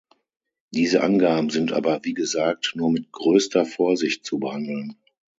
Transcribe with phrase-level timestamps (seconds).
[0.71, 4.95] Diese Angaben sind aber wie gesagt nur mit größter Vorsicht zu behandeln.